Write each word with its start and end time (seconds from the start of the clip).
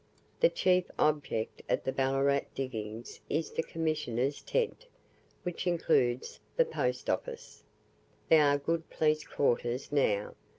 The 0.39 0.49
chief 0.49 0.89
object 0.97 1.61
at 1.69 1.83
the 1.83 1.91
Ballarat 1.91 2.45
diggings 2.55 3.21
is 3.29 3.51
the 3.51 3.61
Commissioners' 3.61 4.41
tent, 4.41 4.87
which 5.43 5.67
includes 5.67 6.39
the 6.57 6.65
Post 6.65 7.07
office. 7.07 7.61
There 8.27 8.45
are 8.47 8.57
good 8.57 8.89
police 8.89 9.23
quarters 9.23 9.91
now. 9.91 10.33